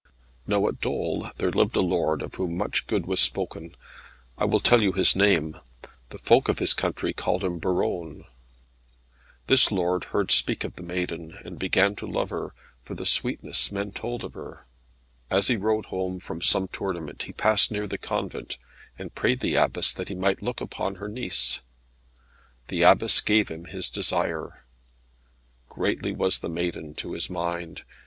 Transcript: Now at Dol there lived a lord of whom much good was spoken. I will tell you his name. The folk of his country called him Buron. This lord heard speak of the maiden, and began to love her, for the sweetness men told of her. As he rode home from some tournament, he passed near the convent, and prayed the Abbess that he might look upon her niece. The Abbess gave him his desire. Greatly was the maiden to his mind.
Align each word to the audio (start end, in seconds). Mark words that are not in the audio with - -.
Now 0.47 0.67
at 0.67 0.81
Dol 0.81 1.27
there 1.37 1.51
lived 1.51 1.75
a 1.75 1.81
lord 1.81 2.23
of 2.23 2.33
whom 2.33 2.57
much 2.57 2.87
good 2.87 3.05
was 3.05 3.19
spoken. 3.19 3.75
I 4.35 4.45
will 4.45 4.59
tell 4.59 4.81
you 4.81 4.93
his 4.93 5.15
name. 5.15 5.57
The 6.09 6.17
folk 6.17 6.49
of 6.49 6.57
his 6.57 6.73
country 6.73 7.13
called 7.13 7.43
him 7.43 7.59
Buron. 7.59 8.25
This 9.45 9.71
lord 9.71 10.05
heard 10.05 10.31
speak 10.31 10.63
of 10.63 10.75
the 10.75 10.81
maiden, 10.81 11.37
and 11.45 11.59
began 11.59 11.95
to 11.97 12.07
love 12.07 12.31
her, 12.31 12.55
for 12.81 12.95
the 12.95 13.05
sweetness 13.05 13.71
men 13.71 13.91
told 13.91 14.23
of 14.23 14.33
her. 14.33 14.65
As 15.29 15.49
he 15.49 15.55
rode 15.55 15.85
home 15.85 16.19
from 16.19 16.41
some 16.41 16.67
tournament, 16.69 17.21
he 17.21 17.31
passed 17.31 17.71
near 17.71 17.85
the 17.85 17.99
convent, 17.99 18.57
and 18.97 19.13
prayed 19.13 19.39
the 19.39 19.53
Abbess 19.53 19.93
that 19.93 20.09
he 20.09 20.15
might 20.15 20.41
look 20.41 20.59
upon 20.61 20.95
her 20.95 21.09
niece. 21.09 21.59
The 22.69 22.81
Abbess 22.81 23.21
gave 23.21 23.49
him 23.49 23.65
his 23.65 23.87
desire. 23.87 24.65
Greatly 25.69 26.11
was 26.11 26.39
the 26.39 26.49
maiden 26.49 26.95
to 26.95 27.13
his 27.13 27.29
mind. 27.29 27.83